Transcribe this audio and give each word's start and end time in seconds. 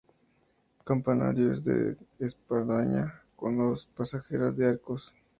El 0.79 0.83
campanario 0.83 1.51
es 1.51 1.63
de 1.63 1.95
espadaña 2.17 3.21
con 3.35 3.59
dos 3.59 3.85
parejas 3.85 4.57
de 4.57 4.67
arcos. 4.69 5.13